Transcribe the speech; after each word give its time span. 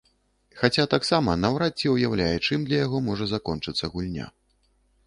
Хаця 0.61 0.85
таксама 0.93 1.35
наўрад 1.43 1.77
ці 1.83 1.93
ўяўляе, 1.97 2.33
чым 2.47 2.67
для 2.71 2.77
яго 2.85 3.05
можа 3.11 3.25
закончыцца 3.35 3.85
гульня. 3.95 4.27